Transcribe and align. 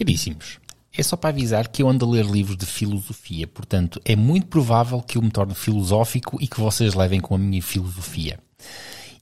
Caríssimos, 0.00 0.58
é 0.96 1.02
só 1.02 1.14
para 1.14 1.28
avisar 1.28 1.68
que 1.68 1.82
eu 1.82 1.88
ando 1.88 2.06
a 2.06 2.08
ler 2.08 2.24
livros 2.24 2.56
de 2.56 2.64
filosofia, 2.64 3.46
portanto, 3.46 4.00
é 4.02 4.16
muito 4.16 4.46
provável 4.46 5.02
que 5.02 5.18
eu 5.18 5.22
me 5.22 5.30
torne 5.30 5.54
filosófico 5.54 6.38
e 6.40 6.48
que 6.48 6.58
vocês 6.58 6.94
levem 6.94 7.20
com 7.20 7.34
a 7.34 7.38
minha 7.38 7.62
filosofia. 7.62 8.40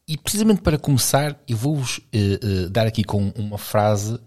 E 0.06 0.17
precisamente 0.17 0.62
para 0.62 0.79
começar, 0.79 1.37
eu 1.49 1.56
vou-vos 1.56 1.99
uh, 1.99 2.67
uh, 2.67 2.71
dar 2.71 2.87
aqui 2.87 3.03
com 3.03 3.33
uma 3.37 3.59
frase 3.59 4.21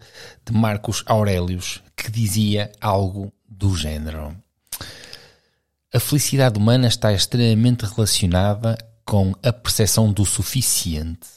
de 0.46 0.51
Marcos 0.51 1.04
Aurelius 1.06 1.82
que 1.96 2.12
dizia 2.12 2.70
algo 2.81 3.31
do 3.47 3.74
género. 3.74 4.36
A 5.94 6.02
felicidade 6.02 6.60
humana 6.60 6.90
está 6.90 7.13
extremamente 7.13 7.86
relacionada 7.86 8.78
com 9.06 9.33
a 9.42 9.54
percepção 9.54 10.12
do 10.12 10.26
suficiente. 10.26 11.29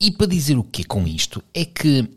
E 0.00 0.10
para 0.10 0.26
dizer 0.26 0.56
o 0.56 0.64
que 0.64 0.84
com 0.84 1.06
isto? 1.06 1.44
É 1.52 1.66
que 1.66 2.08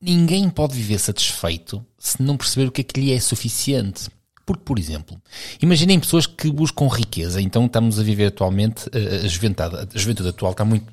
ninguém 0.00 0.48
pode 0.48 0.74
viver 0.74 0.98
satisfeito 0.98 1.84
se 1.98 2.22
não 2.22 2.36
perceber 2.36 2.68
o 2.68 2.72
que 2.72 2.80
é 2.80 2.84
que 2.84 3.00
lhe 3.00 3.12
é 3.12 3.20
suficiente. 3.20 4.08
Porque, 4.46 4.62
por 4.64 4.78
exemplo, 4.78 5.20
imaginem 5.60 6.00
pessoas 6.00 6.26
que 6.26 6.50
buscam 6.50 6.88
riqueza. 6.88 7.40
Então 7.40 7.66
estamos 7.66 7.98
a 7.98 8.02
viver 8.02 8.26
atualmente, 8.26 8.88
eh, 8.92 9.26
a 9.26 9.28
juventude, 9.28 9.76
a 9.76 9.98
juventude 9.98 10.30
atual 10.30 10.52
está 10.52 10.64
muito 10.64 10.90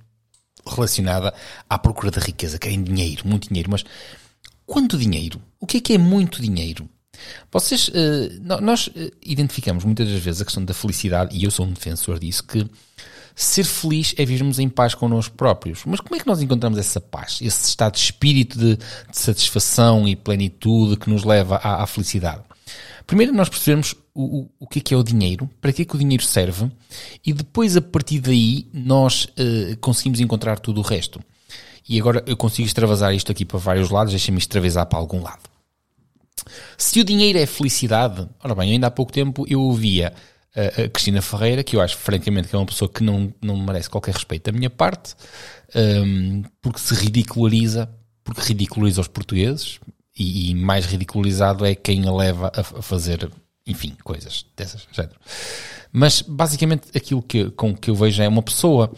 relacionada 0.67 1.33
à 1.70 1.77
procura 1.77 2.11
da 2.11 2.20
riqueza, 2.20 2.57
querem 2.57 2.83
dinheiro, 2.83 3.25
muito 3.25 3.47
dinheiro. 3.47 3.70
Mas 3.71 3.85
quanto 4.66 4.97
dinheiro? 4.97 5.41
O 5.59 5.66
que 5.66 5.77
é 5.77 5.80
que 5.80 5.94
é 5.94 5.97
muito 5.97 6.41
dinheiro? 6.41 6.89
Vocês, 7.49 7.89
eh, 7.94 8.30
nós 8.61 8.89
eh, 8.94 9.11
identificamos 9.22 9.85
muitas 9.85 10.09
das 10.09 10.22
vezes 10.22 10.41
a 10.41 10.45
questão 10.45 10.66
da 10.66 10.73
felicidade, 10.73 11.33
e 11.33 11.45
eu 11.45 11.52
sou 11.52 11.66
um 11.66 11.72
defensor 11.72 12.19
disso, 12.19 12.44
que 12.44 12.67
ser 13.35 13.66
feliz 13.66 14.16
é 14.17 14.25
vivermos 14.25 14.59
em 14.59 14.70
paz 14.70 14.95
connosco 14.95 15.35
próprios. 15.35 15.84
Mas 15.85 15.99
como 15.99 16.16
é 16.16 16.20
que 16.20 16.27
nós 16.27 16.41
encontramos 16.41 16.80
essa 16.80 17.02
paz, 17.02 17.39
esse 17.41 17.70
estado 17.70 17.94
de 17.94 17.99
espírito 17.99 18.58
de, 18.58 18.77
de 18.77 18.85
satisfação 19.11 20.08
e 20.08 20.16
plenitude 20.16 20.98
que 20.98 21.09
nos 21.09 21.23
leva 21.23 21.58
à, 21.58 21.84
à 21.84 21.88
felicidade? 21.88 22.41
Primeiro 23.06 23.33
nós 23.33 23.50
percebemos 23.50 23.94
o, 24.13 24.39
o, 24.39 24.50
o 24.61 24.67
que 24.67 24.80
é 24.80 24.81
que 24.81 24.94
é 24.94 24.97
o 24.97 25.03
dinheiro, 25.03 25.50
para 25.61 25.72
que 25.73 25.81
é 25.83 25.86
que 25.86 25.95
o 25.95 26.00
dinheiro 26.00 26.23
serve, 26.23 26.72
e 27.23 27.33
depois 27.33 27.75
a 27.75 27.81
partir 27.81 28.19
daí 28.19 28.67
nós 28.73 29.25
uh, 29.25 29.78
conseguimos 29.80 30.19
encontrar 30.19 30.58
tudo 30.59 30.80
o 30.80 30.83
resto. 30.83 31.19
E 31.88 32.00
agora 32.00 32.23
eu 32.25 32.36
consigo 32.36 32.66
extravasar 32.66 33.13
isto 33.13 33.31
aqui 33.31 33.45
para 33.45 33.59
vários 33.59 33.91
lados, 33.91 34.11
deixa-me 34.11 34.39
extravasar 34.39 34.88
para 34.88 34.97
algum 34.97 35.22
lado. 35.22 35.44
Se 36.78 37.00
o 37.00 37.03
dinheiro 37.03 37.38
é 37.38 37.45
felicidade, 37.45 38.28
ora 38.44 38.56
bem, 38.56 38.72
ainda 38.72 38.88
há 38.88 38.91
pouco 38.91 39.11
tempo 39.11 39.45
eu 39.47 39.61
ouvia 39.61 40.13
a 40.56 40.89
Cristina 40.89 41.22
Ferreira, 41.22 41.64
que 41.64 41.75
eu 41.75 41.81
acho 41.81 41.98
francamente 41.98 42.48
que 42.48 42.56
é 42.56 42.59
uma 42.59 42.66
pessoa 42.66 42.89
que 42.89 43.03
não, 43.03 43.34
não 43.42 43.58
merece 43.58 43.89
qualquer 43.89 44.14
respeito 44.14 44.52
da 44.52 44.58
minha 44.58 44.70
parte, 44.70 45.16
um, 45.75 46.44
porque 46.62 46.80
se 46.80 46.94
ridiculariza, 46.94 47.89
porque 48.23 48.42
ridiculariza 48.42 49.02
os 49.02 49.08
portugueses, 49.08 49.80
e, 50.17 50.52
e, 50.52 50.56
mais 50.56 50.86
ridicularizado 50.86 51.66
é 51.66 51.75
quem 51.75 52.08
a 52.08 52.14
leva 52.14 52.50
a, 52.56 52.62
a 52.62 52.81
fazer, 52.81 53.30
enfim, 53.67 53.97
coisas 54.02 54.45
dessas 54.56 54.88
género. 54.92 55.20
Mas 55.92 56.22
basicamente 56.22 56.90
aquilo 56.95 57.22
que, 57.22 57.50
com 57.52 57.75
que 57.75 57.90
eu 57.90 57.95
vejo 57.95 58.22
é 58.22 58.28
uma 58.28 58.42
pessoa 58.42 58.94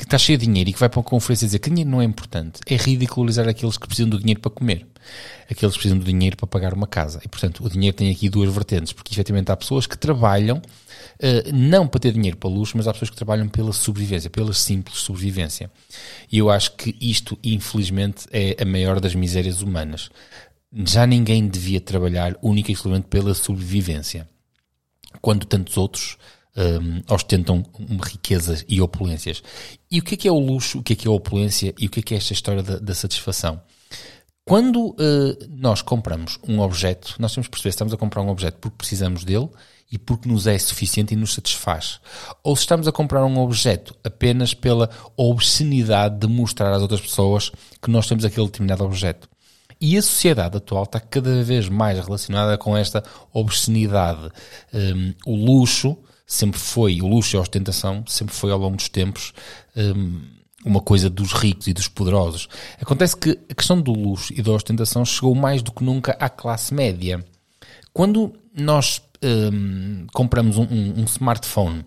que 0.00 0.06
está 0.06 0.16
cheia 0.16 0.38
de 0.38 0.46
dinheiro 0.46 0.70
e 0.70 0.72
que 0.72 0.80
vai 0.80 0.88
para 0.88 0.98
uma 0.98 1.04
conferência 1.04 1.46
dizer 1.46 1.58
que 1.58 1.68
dinheiro 1.68 1.90
não 1.90 2.00
é 2.00 2.04
importante, 2.04 2.58
é 2.66 2.74
ridicularizar 2.74 3.46
aqueles 3.46 3.76
que 3.76 3.86
precisam 3.86 4.08
do 4.08 4.18
dinheiro 4.18 4.40
para 4.40 4.50
comer, 4.50 4.86
aqueles 5.44 5.74
que 5.74 5.78
precisam 5.78 5.98
do 5.98 6.04
dinheiro 6.06 6.38
para 6.38 6.46
pagar 6.46 6.72
uma 6.72 6.86
casa. 6.86 7.20
E, 7.22 7.28
portanto, 7.28 7.62
o 7.62 7.68
dinheiro 7.68 7.94
tem 7.94 8.10
aqui 8.10 8.30
duas 8.30 8.50
vertentes, 8.50 8.94
porque 8.94 9.12
efetivamente 9.12 9.52
há 9.52 9.56
pessoas 9.58 9.86
que 9.86 9.98
trabalham 9.98 10.56
uh, 10.56 11.52
não 11.52 11.86
para 11.86 12.00
ter 12.00 12.12
dinheiro 12.12 12.38
para 12.38 12.48
luxo, 12.48 12.78
mas 12.78 12.88
há 12.88 12.92
pessoas 12.94 13.10
que 13.10 13.16
trabalham 13.16 13.46
pela 13.46 13.74
sobrevivência, 13.74 14.30
pela 14.30 14.54
simples 14.54 15.00
sobrevivência. 15.00 15.70
E 16.32 16.38
eu 16.38 16.48
acho 16.48 16.74
que 16.76 16.96
isto, 16.98 17.38
infelizmente, 17.44 18.26
é 18.32 18.56
a 18.58 18.64
maior 18.64 19.00
das 19.00 19.14
misérias 19.14 19.60
humanas. 19.60 20.08
Já 20.72 21.06
ninguém 21.06 21.46
devia 21.46 21.80
trabalhar 21.80 22.38
única 22.40 22.70
e 22.70 22.72
exclusivamente 22.72 23.08
pela 23.08 23.34
sobrevivência. 23.34 24.26
Quando 25.20 25.44
tantos 25.44 25.76
outros 25.76 26.16
um, 26.56 27.14
ostentam 27.14 27.64
riquezas 28.02 28.64
e 28.68 28.80
opulências. 28.80 29.42
E 29.90 29.98
o 29.98 30.02
que 30.02 30.14
é 30.14 30.16
que 30.16 30.28
é 30.28 30.32
o 30.32 30.38
luxo, 30.38 30.78
o 30.78 30.82
que 30.82 30.92
é 30.92 30.96
que 30.96 31.08
é 31.08 31.10
a 31.10 31.14
opulência 31.14 31.74
e 31.78 31.86
o 31.86 31.90
que 31.90 32.00
é 32.00 32.02
que 32.02 32.14
é 32.14 32.16
esta 32.16 32.32
história 32.32 32.62
da, 32.62 32.78
da 32.78 32.94
satisfação? 32.94 33.60
Quando 34.44 34.88
uh, 34.88 34.96
nós 35.48 35.80
compramos 35.82 36.38
um 36.46 36.60
objeto, 36.60 37.14
nós 37.18 37.32
temos 37.32 37.46
que 37.46 37.52
perceber 37.52 37.70
se 37.70 37.76
estamos 37.76 37.94
a 37.94 37.96
comprar 37.96 38.22
um 38.22 38.28
objeto 38.28 38.58
porque 38.60 38.78
precisamos 38.78 39.24
dele 39.24 39.48
e 39.92 39.98
porque 39.98 40.28
nos 40.28 40.46
é 40.46 40.58
suficiente 40.58 41.14
e 41.14 41.16
nos 41.16 41.34
satisfaz. 41.34 42.00
Ou 42.42 42.56
se 42.56 42.62
estamos 42.62 42.86
a 42.88 42.92
comprar 42.92 43.24
um 43.24 43.38
objeto 43.38 43.94
apenas 44.02 44.54
pela 44.54 44.88
obscenidade 45.16 46.18
de 46.18 46.26
mostrar 46.26 46.72
às 46.72 46.82
outras 46.82 47.00
pessoas 47.00 47.50
que 47.82 47.90
nós 47.90 48.06
temos 48.06 48.24
aquele 48.24 48.46
determinado 48.46 48.84
objeto. 48.84 49.28
E 49.80 49.96
a 49.96 50.02
sociedade 50.02 50.56
atual 50.56 50.84
está 50.84 51.00
cada 51.00 51.42
vez 51.42 51.68
mais 51.68 51.98
relacionada 51.98 52.58
com 52.58 52.76
esta 52.76 53.02
obscenidade. 53.32 54.30
Um, 54.74 55.14
o 55.24 55.34
luxo 55.34 55.96
sempre 56.30 56.60
foi, 56.60 57.02
o 57.02 57.08
luxo 57.08 57.34
e 57.34 57.36
a 57.36 57.40
ostentação 57.40 58.04
sempre 58.06 58.32
foi 58.32 58.52
ao 58.52 58.58
longo 58.58 58.76
dos 58.76 58.88
tempos 58.88 59.32
um, 59.76 60.20
uma 60.64 60.80
coisa 60.80 61.10
dos 61.10 61.32
ricos 61.32 61.66
e 61.66 61.72
dos 61.72 61.88
poderosos. 61.88 62.48
Acontece 62.80 63.16
que 63.16 63.36
a 63.50 63.54
questão 63.54 63.80
do 63.80 63.92
luxo 63.92 64.32
e 64.32 64.40
da 64.40 64.52
ostentação 64.52 65.04
chegou 65.04 65.34
mais 65.34 65.60
do 65.60 65.72
que 65.72 65.82
nunca 65.82 66.12
à 66.20 66.28
classe 66.28 66.72
média. 66.72 67.24
Quando 67.92 68.32
nós 68.54 69.02
um, 69.20 70.06
compramos 70.12 70.56
um, 70.56 70.62
um, 70.62 71.00
um 71.00 71.04
smartphone 71.04 71.84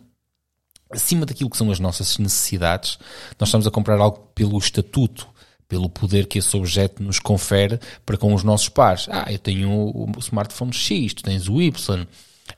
acima 0.92 1.26
daquilo 1.26 1.50
que 1.50 1.58
são 1.58 1.72
as 1.72 1.80
nossas 1.80 2.18
necessidades, 2.18 3.00
nós 3.40 3.48
estamos 3.48 3.66
a 3.66 3.72
comprar 3.72 3.98
algo 3.98 4.30
pelo 4.36 4.58
estatuto, 4.58 5.26
pelo 5.70 5.90
poder 5.90 6.28
que 6.28 6.38
esse 6.38 6.56
objeto 6.58 7.02
nos 7.02 7.18
confere 7.18 7.80
para 8.06 8.18
com 8.18 8.34
os 8.34 8.44
nossos 8.44 8.68
pares. 8.68 9.08
Ah, 9.10 9.32
eu 9.32 9.40
tenho 9.40 9.72
o 9.72 10.12
smartphone 10.20 10.74
X, 10.74 11.14
tu 11.14 11.24
tens 11.24 11.48
o 11.48 11.62
Y. 11.62 12.06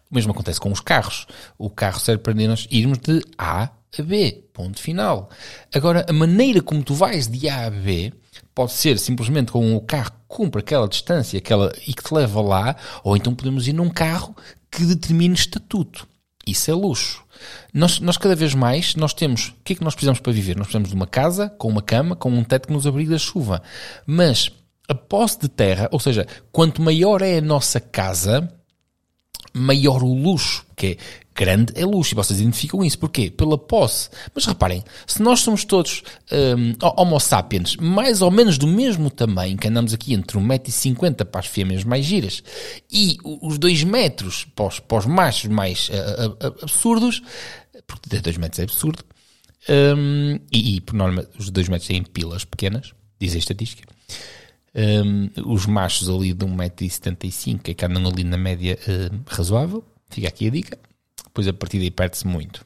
O 0.09 0.15
mesmo 0.15 0.31
acontece 0.31 0.59
com 0.59 0.71
os 0.71 0.79
carros. 0.79 1.25
O 1.57 1.69
carro 1.69 1.99
serve 1.99 2.21
para 2.21 2.33
nós 2.33 2.67
irmos 2.69 2.99
de 2.99 3.21
A 3.37 3.69
a 3.97 4.03
B. 4.03 4.43
Ponto 4.53 4.79
final. 4.79 5.29
Agora, 5.73 6.05
a 6.07 6.13
maneira 6.13 6.61
como 6.61 6.83
tu 6.83 6.93
vais 6.93 7.27
de 7.27 7.47
A 7.49 7.67
a 7.67 7.69
B 7.69 8.13
pode 8.53 8.71
ser 8.71 8.97
simplesmente 8.99 9.51
com 9.51 9.75
o 9.75 9.81
carro 9.81 10.11
que 10.11 10.17
cumpre 10.27 10.59
aquela 10.59 10.87
distância 10.87 11.37
aquela, 11.37 11.73
e 11.87 11.93
que 11.93 12.03
te 12.03 12.13
leva 12.13 12.41
lá, 12.41 12.75
ou 13.03 13.15
então 13.15 13.35
podemos 13.35 13.67
ir 13.67 13.73
num 13.73 13.89
carro 13.89 14.35
que 14.71 14.85
determine 14.85 15.33
estatuto. 15.33 16.07
Isso 16.47 16.69
é 16.69 16.73
luxo. 16.73 17.23
Nós, 17.73 17.99
nós 17.99 18.17
cada 18.17 18.35
vez 18.35 18.53
mais, 18.53 18.95
nós 18.95 19.13
temos, 19.13 19.49
o 19.49 19.63
que 19.63 19.73
é 19.73 19.75
que 19.75 19.83
nós 19.83 19.95
precisamos 19.95 20.19
para 20.19 20.31
viver? 20.31 20.55
Nós 20.55 20.67
precisamos 20.67 20.89
de 20.89 20.95
uma 20.95 21.07
casa, 21.07 21.49
com 21.49 21.67
uma 21.67 21.81
cama, 21.81 22.15
com 22.15 22.29
um 22.29 22.43
teto 22.43 22.67
que 22.67 22.73
nos 22.73 22.85
abrigue 22.85 23.09
da 23.09 23.17
chuva. 23.17 23.61
Mas 24.05 24.51
a 24.87 24.93
posse 24.93 25.39
de 25.39 25.49
terra, 25.49 25.89
ou 25.91 25.99
seja, 25.99 26.27
quanto 26.51 26.81
maior 26.81 27.21
é 27.21 27.37
a 27.37 27.41
nossa 27.41 27.79
casa, 27.79 28.51
maior 29.55 30.03
o 30.03 30.13
luxo, 30.13 30.65
que 30.75 30.87
é 30.87 30.97
grande 31.35 31.73
é 31.75 31.85
luxo, 31.85 32.13
e 32.13 32.15
vocês 32.15 32.39
identificam 32.39 32.83
isso. 32.83 32.97
Porquê? 32.99 33.29
Pela 33.29 33.57
posse. 33.57 34.09
Mas 34.33 34.45
reparem, 34.45 34.83
se 35.05 35.21
nós 35.21 35.41
somos 35.41 35.65
todos 35.65 36.03
um, 36.31 36.73
homo 36.97 37.19
sapiens, 37.19 37.75
mais 37.77 38.21
ou 38.21 38.31
menos 38.31 38.57
do 38.57 38.67
mesmo 38.67 39.09
tamanho, 39.09 39.57
que 39.57 39.67
andamos 39.67 39.93
aqui 39.93 40.13
entre 40.13 40.37
1,50m 40.37 41.25
para 41.25 41.39
as 41.39 41.47
fêmeas 41.47 41.83
mais 41.83 42.05
giras, 42.05 42.43
e 42.91 43.17
os 43.23 43.57
2 43.57 43.83
metros 43.83 44.45
para 44.55 44.67
os, 44.67 44.79
para 44.79 44.97
os 44.97 45.05
machos 45.05 45.49
mais 45.49 45.89
uh, 45.89 46.61
absurdos, 46.63 47.21
porque 47.85 48.09
ter 48.09 48.21
2 48.21 48.37
metros 48.37 48.59
é 48.59 48.63
absurdo, 48.63 49.03
um, 49.67 50.39
e, 50.51 50.75
e, 50.75 50.81
por 50.81 50.95
norma 50.95 51.25
os 51.37 51.49
2 51.49 51.69
metros 51.69 51.87
têm 51.87 52.03
pilas 52.03 52.45
pequenas, 52.45 52.93
diz 53.19 53.35
a 53.35 53.37
estatística, 53.37 53.83
um, 54.75 55.29
os 55.53 55.65
machos 55.65 56.09
ali 56.09 56.33
de 56.33 56.45
1,75m, 56.45 57.69
é 57.69 57.73
que 57.73 57.85
andam 57.85 58.05
ali 58.07 58.23
na 58.23 58.37
média 58.37 58.77
uh, 58.87 59.23
razoável. 59.25 59.83
Fica 60.09 60.27
aqui 60.27 60.47
a 60.47 60.51
dica. 60.51 60.77
Depois 61.23 61.47
a 61.47 61.53
partir 61.53 61.79
daí 61.79 61.91
perde-se 61.91 62.27
muito. 62.27 62.65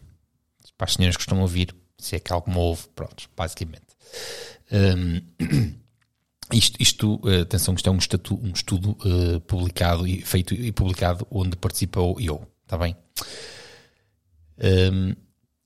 Para 0.77 0.85
as 0.85 0.93
senhoras 0.93 1.15
que 1.15 1.21
estão 1.21 1.39
a 1.39 1.41
ouvir, 1.41 1.75
se 1.97 2.15
é 2.15 2.19
que 2.19 2.33
algo 2.33 2.49
me 2.49 2.57
ouve, 2.57 2.87
pronto, 2.95 3.29
basicamente. 3.35 3.87
Um, 4.71 5.21
isto, 6.53 6.81
isto 6.81 7.15
uh, 7.23 7.41
atenção, 7.41 7.75
isto 7.75 7.89
é 7.89 7.91
um, 7.91 7.97
estatu, 7.97 8.39
um 8.41 8.51
estudo 8.51 8.91
uh, 8.91 9.39
publicado 9.41 10.07
e 10.07 10.21
feito 10.21 10.53
e 10.53 10.71
publicado 10.71 11.27
onde 11.29 11.55
participou 11.55 12.19
eu, 12.19 12.47
está 12.63 12.77
bem? 12.77 12.95
Um, 14.57 15.15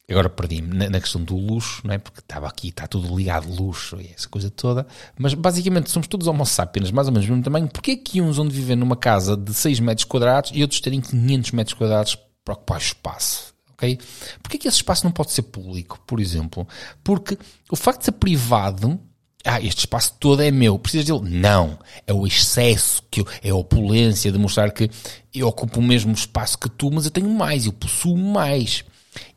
Agora 0.09 0.29
perdi-me 0.29 0.75
na, 0.75 0.89
na, 0.89 0.99
questão 0.99 1.23
do 1.23 1.35
luxo, 1.37 1.81
não 1.85 1.93
é? 1.93 1.97
porque 1.97 2.19
estava 2.19 2.45
aqui, 2.45 2.69
está 2.69 2.85
tudo 2.85 3.15
ligado, 3.15 3.49
luxo 3.49 4.01
e 4.01 4.11
essa 4.13 4.27
coisa 4.27 4.49
toda. 4.49 4.85
Mas 5.17 5.33
basicamente 5.33 5.89
somos 5.89 6.07
todos 6.07 6.27
homo 6.27 6.45
sapiens, 6.45 6.91
mais 6.91 7.07
ou 7.07 7.13
menos 7.13 7.25
do 7.25 7.31
mesmo 7.31 7.43
tamanho. 7.43 7.69
Porquê 7.69 7.91
é 7.91 7.95
que 7.95 8.21
uns 8.21 8.35
vão 8.35 8.49
viver 8.49 8.75
numa 8.75 8.97
casa 8.97 9.37
de 9.37 9.53
6 9.53 9.79
metros 9.79 10.03
quadrados 10.03 10.51
e 10.53 10.61
outros 10.61 10.81
terem 10.81 10.99
500 10.99 11.51
metros 11.51 11.73
quadrados 11.73 12.17
para 12.43 12.53
ocupar 12.53 12.79
espaço? 12.79 13.53
Ok? 13.71 13.97
Porquê 14.41 14.57
é 14.57 14.59
que 14.59 14.67
esse 14.67 14.77
espaço 14.77 15.05
não 15.05 15.11
pode 15.11 15.31
ser 15.31 15.43
público, 15.43 15.97
por 16.05 16.19
exemplo? 16.19 16.67
Porque 17.01 17.37
o 17.71 17.75
facto 17.75 17.99
de 17.99 18.05
ser 18.05 18.11
privado 18.13 18.99
ah, 19.45 19.59
este 19.59 19.79
espaço 19.79 20.15
todo 20.19 20.41
é 20.41 20.49
meu, 20.51 20.79
precisas 20.79 21.05
dele? 21.05 21.37
Não. 21.37 21.77
É 22.07 22.13
o 22.13 22.25
excesso, 22.25 23.03
que 23.11 23.21
eu, 23.21 23.27
é 23.41 23.49
a 23.49 23.55
opulência 23.55 24.31
de 24.31 24.37
mostrar 24.37 24.71
que 24.71 24.89
eu 25.33 25.47
ocupo 25.47 25.79
o 25.79 25.83
mesmo 25.83 26.13
espaço 26.13 26.57
que 26.57 26.69
tu, 26.69 26.89
mas 26.89 27.03
eu 27.05 27.11
tenho 27.11 27.29
mais, 27.29 27.65
eu 27.65 27.73
possuo 27.73 28.17
mais. 28.17 28.85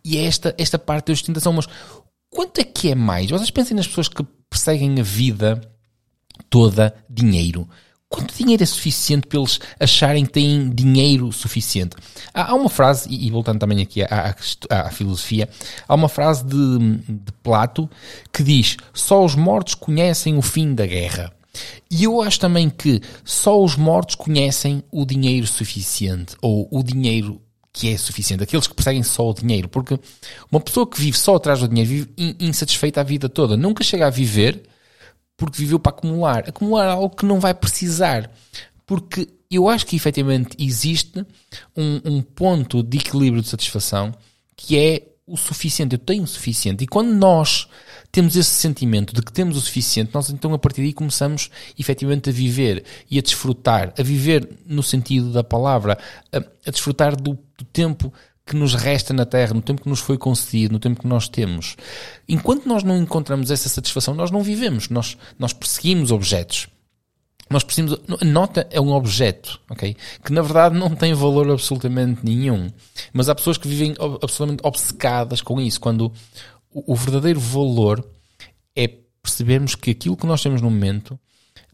E 0.04 0.16
é 0.18 0.24
esta, 0.24 0.54
esta 0.58 0.78
parte 0.78 1.06
da 1.06 1.12
ostentação. 1.12 1.52
Mas 1.52 1.66
quanto 2.30 2.60
é 2.60 2.64
que 2.64 2.90
é 2.90 2.94
mais? 2.94 3.30
Vocês 3.30 3.50
pensem 3.50 3.76
nas 3.76 3.86
pessoas 3.86 4.08
que 4.08 4.24
perseguem 4.48 5.00
a 5.00 5.02
vida 5.02 5.60
toda 6.48 6.94
dinheiro. 7.08 7.68
quanto 8.08 8.34
dinheiro 8.36 8.62
é 8.62 8.66
suficiente 8.66 9.26
para 9.26 9.38
eles 9.38 9.58
acharem 9.80 10.24
que 10.24 10.32
têm 10.32 10.70
dinheiro 10.70 11.32
suficiente? 11.32 11.96
Há, 12.32 12.50
há 12.52 12.54
uma 12.54 12.68
frase, 12.68 13.08
e, 13.10 13.26
e, 13.26 13.30
voltando 13.30 13.58
também 13.58 13.82
aqui 13.82 14.02
à, 14.02 14.34
à, 14.70 14.80
à 14.80 14.90
filosofia, 14.90 15.48
há 15.86 15.94
uma 15.94 16.08
frase 16.08 16.44
de, 16.44 16.78
de 17.08 17.32
Plato 17.42 17.90
que 18.32 18.42
diz: 18.42 18.76
Só 18.94 19.24
os 19.24 19.34
mortos 19.34 19.74
conhecem 19.74 20.38
o 20.38 20.42
fim 20.42 20.74
da 20.74 20.86
guerra. 20.86 21.32
E 21.90 22.04
eu 22.04 22.20
acho 22.20 22.38
também 22.38 22.68
que 22.68 23.00
só 23.24 23.62
os 23.62 23.76
mortos 23.76 24.14
conhecem 24.14 24.82
o 24.90 25.04
dinheiro 25.04 25.46
suficiente, 25.46 26.36
ou 26.42 26.68
o 26.70 26.82
dinheiro 26.82 27.40
que 27.76 27.92
é 27.92 27.98
suficiente, 27.98 28.42
aqueles 28.42 28.66
que 28.66 28.74
perseguem 28.74 29.02
só 29.02 29.28
o 29.28 29.34
dinheiro, 29.34 29.68
porque 29.68 30.00
uma 30.50 30.62
pessoa 30.62 30.86
que 30.86 30.98
vive 30.98 31.18
só 31.18 31.36
atrás 31.36 31.60
do 31.60 31.68
dinheiro 31.68 31.90
vive 31.90 32.36
insatisfeita 32.40 33.02
a 33.02 33.04
vida 33.04 33.28
toda, 33.28 33.54
nunca 33.54 33.84
chega 33.84 34.06
a 34.06 34.10
viver 34.10 34.62
porque 35.36 35.58
viveu 35.58 35.78
para 35.78 35.90
acumular. 35.90 36.48
Acumular 36.48 36.86
algo 36.86 37.14
que 37.14 37.26
não 37.26 37.38
vai 37.38 37.52
precisar. 37.52 38.30
Porque 38.86 39.28
eu 39.50 39.68
acho 39.68 39.86
que 39.86 39.94
efetivamente 39.94 40.56
existe 40.58 41.22
um, 41.76 42.00
um 42.02 42.22
ponto 42.22 42.82
de 42.82 42.96
equilíbrio 42.96 43.42
de 43.42 43.48
satisfação 43.48 44.14
que 44.56 44.78
é 44.78 45.02
o 45.26 45.36
suficiente. 45.36 45.96
Eu 45.96 45.98
tenho 45.98 46.22
o 46.22 46.26
suficiente. 46.26 46.84
E 46.84 46.86
quando 46.86 47.12
nós 47.12 47.68
temos 48.10 48.36
esse 48.36 48.48
sentimento 48.48 49.14
de 49.14 49.20
que 49.20 49.30
temos 49.30 49.54
o 49.54 49.60
suficiente, 49.60 50.12
nós 50.14 50.30
então 50.30 50.54
a 50.54 50.58
partir 50.58 50.80
daí 50.80 50.94
começamos 50.94 51.50
efetivamente 51.78 52.30
a 52.30 52.32
viver 52.32 52.84
e 53.10 53.18
a 53.18 53.22
desfrutar, 53.22 53.92
a 53.98 54.02
viver 54.02 54.48
no 54.64 54.82
sentido 54.82 55.30
da 55.30 55.44
palavra, 55.44 55.98
a, 56.32 56.38
a 56.38 56.70
desfrutar 56.70 57.14
do, 57.14 57.38
do 57.56 57.64
tempo 57.64 58.12
que 58.46 58.54
nos 58.54 58.74
resta 58.74 59.12
na 59.12 59.26
Terra, 59.26 59.54
no 59.54 59.60
tempo 59.60 59.82
que 59.82 59.88
nos 59.88 59.98
foi 59.98 60.16
concedido, 60.16 60.72
no 60.72 60.78
tempo 60.78 61.00
que 61.00 61.06
nós 61.08 61.28
temos. 61.28 61.76
Enquanto 62.28 62.66
nós 62.66 62.84
não 62.84 62.96
encontramos 62.96 63.50
essa 63.50 63.68
satisfação, 63.68 64.14
nós 64.14 64.30
não 64.30 64.40
vivemos, 64.40 64.88
nós, 64.88 65.18
nós 65.36 65.52
perseguimos 65.52 66.12
objetos. 66.12 66.68
Nós 67.50 67.64
perseguimos, 67.64 67.98
a 68.20 68.24
nota 68.24 68.66
é 68.70 68.80
um 68.80 68.92
objeto, 68.92 69.60
ok? 69.68 69.96
Que 70.24 70.32
na 70.32 70.42
verdade 70.42 70.76
não 70.76 70.94
tem 70.94 71.14
valor 71.14 71.50
absolutamente 71.50 72.24
nenhum. 72.24 72.70
Mas 73.12 73.28
há 73.28 73.34
pessoas 73.34 73.58
que 73.58 73.68
vivem 73.68 73.94
absolutamente 74.22 74.62
obcecadas 74.64 75.40
com 75.40 75.60
isso, 75.60 75.80
quando 75.80 76.12
o, 76.70 76.92
o 76.92 76.96
verdadeiro 76.96 77.40
valor 77.40 78.04
é 78.74 78.88
percebermos 79.22 79.74
que 79.74 79.90
aquilo 79.90 80.16
que 80.16 80.26
nós 80.26 80.42
temos 80.42 80.60
no 80.60 80.70
momento 80.70 81.18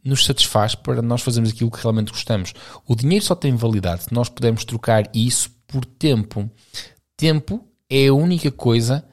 nos 0.05 0.25
satisfaz 0.25 0.75
para 0.75 1.00
nós 1.00 1.23
fazermos 1.23 1.50
aquilo 1.50 1.70
que 1.70 1.81
realmente 1.81 2.12
gostamos. 2.12 2.52
O 2.87 2.94
dinheiro 2.94 3.25
só 3.25 3.34
tem 3.34 3.55
validade 3.55 4.05
se 4.05 4.14
nós 4.14 4.29
pudermos 4.29 4.64
trocar 4.64 5.08
isso 5.14 5.50
por 5.73 5.85
tempo. 5.85 6.49
Tempo 7.17 7.67
é 7.89 8.07
a 8.09 8.15
única 8.15 8.51
coisa 8.51 9.05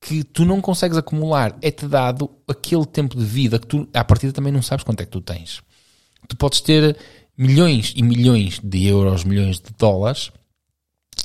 que 0.00 0.24
tu 0.24 0.44
não 0.44 0.60
consegues 0.60 0.96
acumular. 0.96 1.56
É-te 1.60 1.86
dado 1.86 2.30
aquele 2.48 2.86
tempo 2.86 3.16
de 3.16 3.24
vida 3.24 3.58
que 3.58 3.66
tu, 3.66 3.88
à 3.92 4.02
partida, 4.02 4.32
também 4.32 4.52
não 4.52 4.62
sabes 4.62 4.84
quanto 4.84 5.00
é 5.02 5.04
que 5.04 5.10
tu 5.10 5.20
tens. 5.20 5.62
Tu 6.26 6.36
podes 6.36 6.60
ter 6.60 6.96
milhões 7.36 7.92
e 7.94 8.02
milhões 8.02 8.58
de 8.62 8.86
euros, 8.86 9.24
milhões 9.24 9.60
de 9.60 9.70
dólares, 9.78 10.32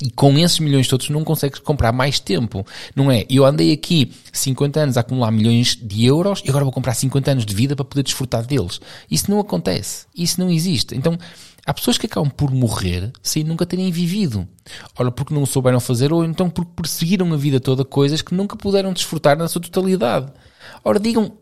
e 0.02 0.10
com 0.10 0.38
esses 0.38 0.60
milhões 0.60 0.88
todos 0.88 1.10
não 1.10 1.24
consegues 1.24 1.60
comprar 1.60 1.92
mais 1.92 2.20
tempo. 2.20 2.66
Não 2.96 3.12
é? 3.12 3.26
Eu 3.30 3.46
andei 3.46 3.72
aqui 3.72 4.12
50 4.34 4.80
anos 4.80 4.98
a 4.98 5.02
acumular 5.02 5.32
milhões 5.32 5.76
de 5.76 6.06
euros 6.06 6.42
e 6.44 6.50
agora 6.50 6.66
vou 6.66 6.74
comprar 6.74 6.94
50 6.94 7.32
anos 7.32 7.46
de 7.46 7.54
vida 7.54 7.76
para 7.76 7.86
poder 7.86 8.04
desfrutar 8.04 8.46
deles. 8.46 8.82
Isso 9.10 9.30
não 9.30 9.40
acontece. 9.40 10.06
Isso 10.16 10.40
não 10.40 10.50
existe. 10.50 10.96
Então, 10.96 11.18
há 11.66 11.74
pessoas 11.74 11.98
que 11.98 12.08
acabam 12.08 12.30
por 12.30 12.52
morrer 12.52 13.12
sem 13.22 13.44
nunca 13.44 13.66
terem 13.66 13.92
vivido. 13.92 14.48
Ora, 14.98 15.12
porque 15.12 15.34
não 15.34 15.46
souberam 15.46 15.80
fazer 15.80 16.12
ou 16.12 16.26
então 16.26 16.50
porque 16.50 16.72
perseguiram 16.76 17.32
a 17.34 17.38
vida 17.38 17.60
toda 17.60 17.86
coisas 17.86 18.22
que 18.22 18.34
nunca 18.34 18.56
puderam 18.56 18.94
desfrutar 18.94 19.38
na 19.38 19.48
sua 19.48 19.62
totalidade. 19.62 20.32
Ora, 20.84 21.00
digam, 21.00 21.38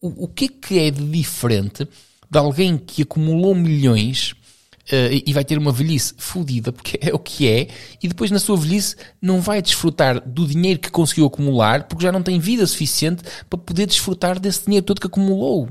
o, 0.00 0.24
o 0.24 0.28
que 0.28 0.46
é 0.46 0.48
que 0.48 0.78
é 0.78 0.90
de 0.90 1.04
diferente 1.04 1.86
de 2.30 2.38
alguém 2.38 2.78
que 2.78 3.02
acumulou 3.02 3.54
milhões 3.54 4.34
uh, 4.92 5.22
e 5.26 5.32
vai 5.32 5.44
ter 5.44 5.58
uma 5.58 5.72
velhice 5.72 6.14
fodida, 6.16 6.72
porque 6.72 6.98
é 7.00 7.14
o 7.14 7.18
que 7.18 7.48
é, 7.48 7.68
e 8.02 8.08
depois 8.08 8.30
na 8.30 8.38
sua 8.38 8.56
velhice 8.56 8.96
não 9.20 9.40
vai 9.40 9.62
desfrutar 9.62 10.20
do 10.26 10.46
dinheiro 10.46 10.80
que 10.80 10.90
conseguiu 10.90 11.26
acumular, 11.26 11.84
porque 11.84 12.04
já 12.04 12.12
não 12.12 12.22
tem 12.22 12.38
vida 12.38 12.66
suficiente 12.66 13.22
para 13.48 13.58
poder 13.58 13.86
desfrutar 13.86 14.38
desse 14.38 14.64
dinheiro 14.64 14.84
todo 14.84 15.00
que 15.00 15.06
acumulou. 15.06 15.68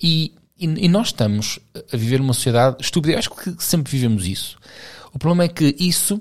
E, 0.00 0.32
e, 0.58 0.64
e 0.64 0.88
nós 0.88 1.08
estamos 1.08 1.58
a 1.92 1.96
viver 1.96 2.20
numa 2.20 2.34
sociedade 2.34 2.76
estúpida. 2.80 3.14
Eu 3.14 3.18
acho 3.18 3.30
que 3.30 3.54
sempre 3.58 3.90
vivemos 3.90 4.26
isso. 4.26 4.58
O 5.12 5.18
problema 5.18 5.44
é 5.44 5.48
que 5.48 5.74
isso, 5.78 6.20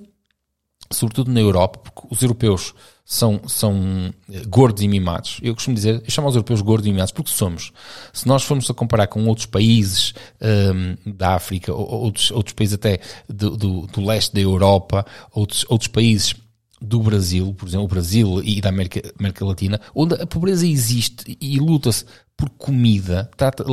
sobretudo 0.96 1.32
na 1.32 1.40
Europa, 1.40 1.80
porque 1.80 2.08
os 2.14 2.22
europeus 2.22 2.74
são, 3.06 3.42
são 3.48 4.14
eh, 4.32 4.44
gordos 4.48 4.82
e 4.82 4.88
mimados. 4.88 5.40
Eu 5.44 5.54
costumo 5.54 5.76
dizer, 5.76 6.02
eu 6.04 6.10
chamo 6.10 6.28
os 6.28 6.36
europeus 6.36 6.62
gordos 6.62 6.88
e 6.88 6.92
mimados 6.92 7.12
porque 7.12 7.32
somos. 7.32 7.72
Se 8.12 8.28
nós 8.28 8.44
formos 8.44 8.70
a 8.70 8.74
comparar 8.74 9.08
com 9.08 9.26
outros 9.28 9.46
países 9.46 10.14
um, 10.42 11.14
da 11.14 11.36
África, 11.36 11.72
ou, 11.72 11.88
outros, 11.88 12.32
outros 12.32 12.54
países 12.54 12.74
até 12.74 13.00
do, 13.30 13.56
do, 13.56 13.88
do, 13.88 14.04
leste 14.04 14.34
da 14.34 14.42
Europa, 14.42 15.06
outros, 15.32 15.66
outros 15.70 15.88
países 15.88 16.34
do 16.82 17.00
Brasil, 17.00 17.54
por 17.54 17.68
exemplo, 17.68 17.86
o 17.86 17.90
Brasil 17.90 18.42
e 18.44 18.60
da 18.60 18.70
América, 18.70 19.02
América 19.20 19.46
Latina, 19.46 19.80
onde 19.94 20.16
a 20.16 20.26
pobreza 20.26 20.66
existe 20.66 21.38
e 21.40 21.60
luta-se 21.60 22.06
por 22.36 22.50
comida, 22.50 23.30
trata, 23.38 23.64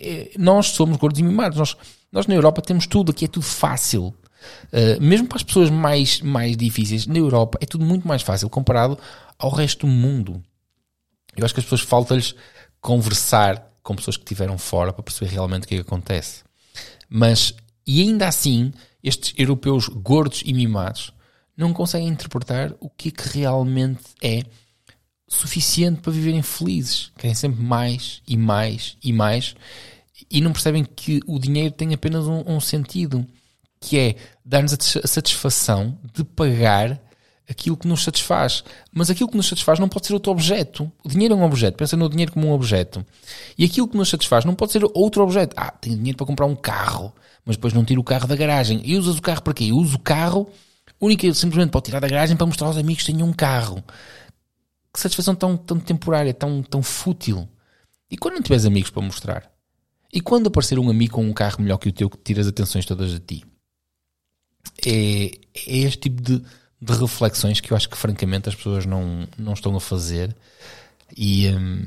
eh, 0.00 0.30
nós 0.38 0.68
somos 0.68 0.96
gordos 0.98 1.18
e 1.18 1.22
mimados. 1.22 1.58
Nós, 1.58 1.76
nós 2.12 2.26
na 2.26 2.34
Europa 2.34 2.62
temos 2.62 2.86
tudo, 2.86 3.10
aqui 3.10 3.24
é 3.24 3.28
tudo 3.28 3.44
fácil. 3.44 4.14
Uh, 4.72 5.00
mesmo 5.00 5.26
para 5.26 5.36
as 5.36 5.42
pessoas 5.42 5.70
mais, 5.70 6.20
mais 6.20 6.56
difíceis, 6.56 7.06
na 7.06 7.18
Europa 7.18 7.58
é 7.60 7.66
tudo 7.66 7.84
muito 7.84 8.06
mais 8.06 8.22
fácil 8.22 8.48
comparado 8.48 8.98
ao 9.38 9.50
resto 9.50 9.86
do 9.86 9.92
mundo. 9.92 10.42
Eu 11.36 11.44
acho 11.44 11.54
que 11.54 11.60
as 11.60 11.64
pessoas 11.64 11.80
falta-lhes 11.80 12.34
conversar 12.80 13.70
com 13.82 13.96
pessoas 13.96 14.16
que 14.16 14.22
estiveram 14.22 14.58
fora 14.58 14.92
para 14.92 15.02
perceber 15.02 15.30
realmente 15.30 15.64
o 15.64 15.68
que 15.68 15.74
é 15.74 15.78
que 15.78 15.82
acontece. 15.82 16.42
Mas, 17.08 17.54
e 17.86 18.00
ainda 18.02 18.28
assim, 18.28 18.72
estes 19.02 19.34
europeus 19.36 19.88
gordos 19.88 20.42
e 20.44 20.52
mimados 20.52 21.12
não 21.56 21.72
conseguem 21.72 22.08
interpretar 22.08 22.74
o 22.80 22.88
que 22.88 23.08
é 23.08 23.12
que 23.12 23.38
realmente 23.38 24.02
é 24.22 24.42
suficiente 25.28 26.00
para 26.00 26.12
viverem 26.12 26.42
felizes. 26.42 27.10
Querem 27.16 27.34
sempre 27.34 27.62
mais 27.62 28.22
e 28.26 28.36
mais 28.36 28.96
e 29.02 29.12
mais 29.12 29.54
e 30.30 30.40
não 30.40 30.52
percebem 30.52 30.84
que 30.84 31.20
o 31.26 31.38
dinheiro 31.38 31.72
tem 31.72 31.92
apenas 31.92 32.26
um, 32.26 32.42
um 32.46 32.60
sentido 32.60 33.26
que 33.82 33.98
é 33.98 34.16
dar-nos 34.44 34.72
a 34.72 35.06
satisfação 35.06 35.98
de 36.14 36.24
pagar 36.24 37.00
aquilo 37.48 37.76
que 37.76 37.86
nos 37.86 38.02
satisfaz. 38.02 38.64
Mas 38.92 39.10
aquilo 39.10 39.28
que 39.28 39.36
nos 39.36 39.48
satisfaz 39.48 39.78
não 39.78 39.88
pode 39.88 40.06
ser 40.06 40.14
outro 40.14 40.32
objeto. 40.32 40.90
O 41.04 41.08
dinheiro 41.08 41.34
é 41.34 41.36
um 41.36 41.42
objeto. 41.42 41.76
Pensa 41.76 41.96
no 41.96 42.08
dinheiro 42.08 42.32
como 42.32 42.48
um 42.48 42.52
objeto. 42.52 43.04
E 43.56 43.64
aquilo 43.64 43.88
que 43.88 43.96
nos 43.96 44.08
satisfaz 44.08 44.44
não 44.44 44.54
pode 44.54 44.72
ser 44.72 44.84
outro 44.94 45.22
objeto. 45.22 45.54
Ah, 45.56 45.70
tenho 45.70 45.96
dinheiro 45.96 46.16
para 46.16 46.26
comprar 46.26 46.46
um 46.46 46.56
carro, 46.56 47.12
mas 47.44 47.56
depois 47.56 47.72
não 47.72 47.84
tiro 47.84 48.00
o 48.00 48.04
carro 48.04 48.26
da 48.26 48.36
garagem. 48.36 48.80
E 48.84 48.96
usas 48.96 49.18
o 49.18 49.22
carro 49.22 49.42
para 49.42 49.54
quê? 49.54 49.64
Eu 49.64 49.76
uso 49.76 49.96
o 49.96 50.00
carro 50.00 50.48
única 51.00 51.32
simplesmente 51.34 51.70
para 51.70 51.80
tirar 51.80 52.00
da 52.00 52.08
garagem 52.08 52.36
para 52.36 52.46
mostrar 52.46 52.68
aos 52.68 52.76
amigos 52.76 53.04
que 53.04 53.12
tenho 53.12 53.26
um 53.26 53.32
carro. 53.32 53.82
Que 54.92 55.00
satisfação 55.00 55.34
tão, 55.34 55.56
tão 55.56 55.80
temporária, 55.80 56.32
tão, 56.32 56.62
tão 56.62 56.82
fútil. 56.82 57.48
E 58.10 58.16
quando 58.16 58.34
não 58.34 58.42
tiveres 58.42 58.66
amigos 58.66 58.90
para 58.90 59.02
mostrar? 59.02 59.50
E 60.12 60.20
quando 60.20 60.48
aparecer 60.48 60.78
um 60.78 60.90
amigo 60.90 61.14
com 61.14 61.24
um 61.24 61.32
carro 61.32 61.62
melhor 61.62 61.78
que 61.78 61.88
o 61.88 61.92
teu 61.92 62.10
que 62.10 62.18
tira 62.18 62.42
as 62.42 62.46
atenções 62.46 62.84
todas 62.84 63.10
de 63.10 63.18
ti? 63.18 63.51
É, 64.86 65.30
é 65.54 65.78
este 65.78 65.98
tipo 65.98 66.22
de, 66.22 66.42
de, 66.80 66.92
reflexões 66.92 67.60
que 67.60 67.72
eu 67.72 67.76
acho 67.76 67.88
que 67.88 67.96
francamente 67.96 68.48
as 68.48 68.54
pessoas 68.54 68.86
não, 68.86 69.26
não 69.38 69.52
estão 69.52 69.74
a 69.76 69.80
fazer 69.80 70.34
e, 71.16 71.48
um, 71.48 71.86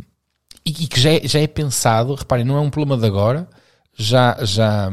e, 0.65 0.69
e, 0.83 0.87
que 0.87 0.99
já 0.99 1.11
é, 1.13 1.27
já 1.27 1.39
é 1.39 1.47
pensado, 1.47 2.15
reparem, 2.15 2.45
não 2.45 2.57
é 2.57 2.61
um 2.61 2.69
problema 2.69 2.99
de 2.99 3.07
agora, 3.07 3.47
já, 3.95 4.37
já, 4.43 4.91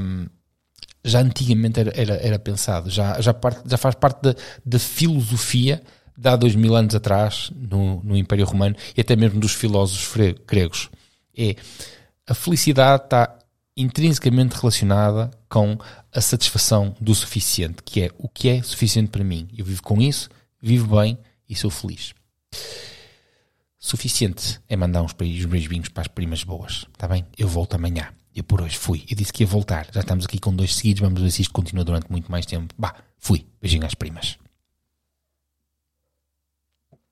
já 1.04 1.20
antigamente 1.20 1.80
era, 1.80 1.92
era, 1.94 2.14
era 2.14 2.38
pensado, 2.38 2.90
já, 2.90 3.20
já, 3.20 3.34
já 3.66 3.76
faz 3.76 3.94
parte 3.94 4.22
da, 4.22 4.34
da 4.64 4.78
filosofia 4.78 5.82
de 6.16 6.28
há 6.28 6.36
dois 6.36 6.54
mil 6.54 6.74
anos 6.76 6.94
atrás 6.94 7.50
no, 7.54 8.02
no 8.02 8.16
Império 8.16 8.44
Romano 8.44 8.76
e 8.96 9.00
até 9.00 9.16
mesmo 9.16 9.40
dos 9.40 9.54
filósofos 9.54 10.36
gregos. 10.46 10.90
É 11.36 11.56
a 12.26 12.34
felicidade 12.34 13.04
está 13.04 13.38
intrinsecamente 13.76 14.56
relacionada 14.56 15.30
com 15.48 15.78
a 16.12 16.20
satisfação 16.20 16.94
do 17.00 17.14
suficiente, 17.14 17.82
que 17.84 18.02
é 18.02 18.10
o 18.18 18.28
que 18.28 18.48
é 18.48 18.62
suficiente 18.62 19.10
para 19.10 19.24
mim. 19.24 19.48
Eu 19.56 19.64
vivo 19.64 19.82
com 19.82 20.00
isso, 20.00 20.28
vivo 20.60 20.96
bem 20.96 21.18
e 21.48 21.54
sou 21.54 21.70
feliz. 21.70 22.14
Suficiente 23.78 24.60
é 24.68 24.76
mandar 24.76 25.02
uns 25.02 25.12
beijinhos 25.12 25.88
para 25.88 26.02
as 26.02 26.08
primas 26.08 26.44
boas, 26.44 26.86
está 26.92 27.08
bem? 27.08 27.26
Eu 27.36 27.48
volto 27.48 27.74
amanhã. 27.74 28.08
Eu 28.34 28.44
por 28.44 28.62
hoje 28.62 28.78
fui. 28.78 29.04
Eu 29.10 29.16
disse 29.16 29.32
que 29.32 29.42
ia 29.42 29.46
voltar. 29.46 29.86
Já 29.92 30.00
estamos 30.00 30.24
aqui 30.24 30.38
com 30.38 30.54
dois 30.54 30.74
seguidos, 30.74 31.02
vamos 31.02 31.20
ver 31.20 31.30
se 31.30 31.42
isto 31.42 31.52
continua 31.52 31.84
durante 31.84 32.10
muito 32.10 32.30
mais 32.30 32.46
tempo. 32.46 32.74
Bah, 32.78 32.94
fui. 33.18 33.44
Beijinho 33.60 33.84
às 33.84 33.94
primas. 33.94 34.38